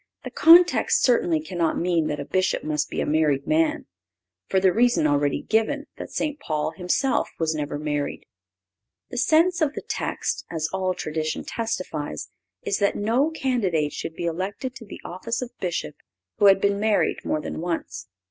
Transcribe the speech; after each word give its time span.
(534) 0.23 0.23
The 0.23 0.63
context 0.73 1.03
certainly 1.03 1.39
cannot 1.39 1.77
mean 1.77 2.07
that 2.07 2.19
a 2.19 2.25
Bishop 2.25 2.63
must 2.63 2.89
be 2.89 3.01
a 3.01 3.05
married 3.05 3.45
man, 3.45 3.85
for 4.47 4.59
the 4.59 4.73
reason 4.73 5.05
already 5.05 5.43
given, 5.43 5.85
that 5.97 6.09
St. 6.09 6.39
Paul 6.39 6.71
himself 6.71 7.29
was 7.37 7.53
never 7.53 7.77
married. 7.77 8.25
The 9.11 9.19
sense 9.19 9.61
of 9.61 9.73
the 9.73 9.83
text, 9.83 10.43
as 10.49 10.67
all 10.73 10.95
tradition 10.95 11.45
testifies, 11.45 12.29
is 12.63 12.79
that 12.79 12.95
no 12.95 13.29
candidate 13.29 13.93
should 13.93 14.15
be 14.15 14.25
elected 14.25 14.73
to 14.77 14.85
the 14.85 15.01
office 15.05 15.39
of 15.39 15.55
Bishop 15.59 15.93
who 16.39 16.45
had 16.47 16.59
been 16.59 16.79
married 16.79 17.23
more 17.23 17.39
than 17.39 17.61
once. 17.61 18.07